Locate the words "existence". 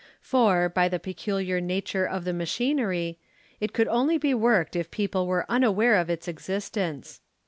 6.27-7.21